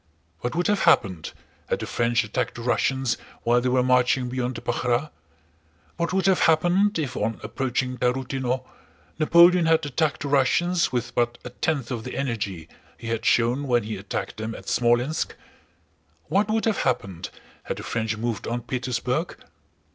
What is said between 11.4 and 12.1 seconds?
a tenth of